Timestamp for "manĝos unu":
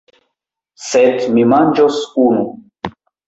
1.53-2.47